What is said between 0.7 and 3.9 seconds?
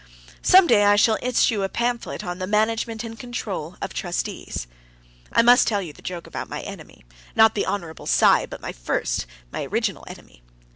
I shall issue a pamphlet on the "Management and Control